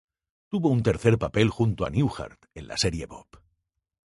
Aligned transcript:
Tuvo 0.49 0.69
un 0.69 0.81
tercer 0.81 1.19
papel 1.19 1.51
junto 1.51 1.85
a 1.85 1.91
Newhart 1.91 2.43
en 2.55 2.67
la 2.67 2.75
serie 2.75 3.05
"Bob". 3.05 3.27